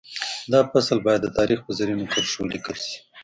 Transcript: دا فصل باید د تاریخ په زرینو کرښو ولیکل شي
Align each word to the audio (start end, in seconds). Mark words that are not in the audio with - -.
دا 0.51 0.59
فصل 0.71 0.97
باید 1.05 1.21
د 1.23 1.27
تاریخ 1.37 1.59
په 1.63 1.71
زرینو 1.79 2.11
کرښو 2.13 2.39
ولیکل 2.43 2.75
شي 2.87 2.97